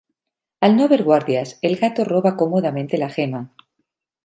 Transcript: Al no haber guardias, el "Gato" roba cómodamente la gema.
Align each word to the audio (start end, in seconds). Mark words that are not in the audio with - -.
Al 0.61 0.75
no 0.77 0.85
haber 0.85 1.03
guardias, 1.03 1.59
el 1.61 1.75
"Gato" 1.75 2.03
roba 2.05 2.35
cómodamente 2.35 2.97
la 2.97 3.09
gema. 3.09 3.53